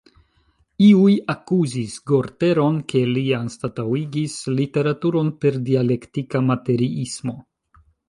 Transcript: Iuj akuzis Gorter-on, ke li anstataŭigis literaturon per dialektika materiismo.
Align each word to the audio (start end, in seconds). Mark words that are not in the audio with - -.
Iuj 0.85 1.11
akuzis 1.33 1.97
Gorter-on, 2.13 2.81
ke 2.93 3.03
li 3.11 3.25
anstataŭigis 3.41 4.41
literaturon 4.57 5.33
per 5.45 5.63
dialektika 5.71 6.47
materiismo. 6.51 7.43